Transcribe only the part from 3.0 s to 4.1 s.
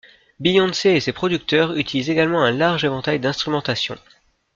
d'instrumentations.